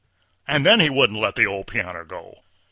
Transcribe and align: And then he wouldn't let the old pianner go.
And 0.47 0.65
then 0.65 0.79
he 0.79 0.89
wouldn't 0.89 1.19
let 1.19 1.35
the 1.35 1.45
old 1.45 1.67
pianner 1.67 2.05
go. 2.07 2.39